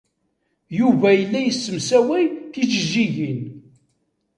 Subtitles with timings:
[0.79, 3.41] Yuba yella yessemsaway tijejjigin.